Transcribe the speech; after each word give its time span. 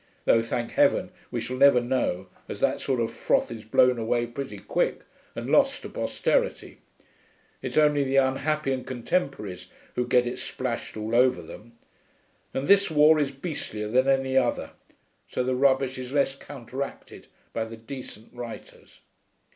Though, 0.25 0.41
thank 0.41 0.71
heaven, 0.71 1.11
we 1.29 1.39
shall 1.41 1.57
never 1.57 1.79
know, 1.79 2.25
as 2.49 2.59
that 2.59 2.79
sort 2.81 2.99
of 2.99 3.11
froth 3.13 3.51
is 3.51 3.63
blown 3.63 3.99
away 3.99 4.25
pretty 4.25 4.57
quick 4.57 5.03
and 5.35 5.47
lost 5.47 5.83
to 5.83 5.89
posterity. 5.89 6.79
It's 7.61 7.77
only 7.77 8.03
the 8.03 8.15
unhappy 8.15 8.81
contemporaries 8.83 9.67
who 9.93 10.07
get 10.07 10.25
it 10.25 10.39
splashed 10.39 10.97
all 10.97 11.13
over 11.13 11.43
them. 11.43 11.77
And 12.51 12.67
this 12.67 12.89
war 12.89 13.19
is 13.19 13.29
beastlier 13.29 13.89
than 13.91 14.07
any 14.07 14.35
other, 14.35 14.71
so 15.27 15.43
the 15.43 15.53
rubbish 15.53 15.99
is 15.99 16.11
less 16.11 16.35
counteracted 16.35 17.27
by 17.53 17.65
the 17.65 17.77
decent 17.77 18.33
writers. 18.33 19.01